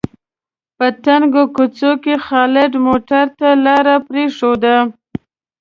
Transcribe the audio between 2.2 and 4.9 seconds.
خالد موټرو ته لاره پرېښوده.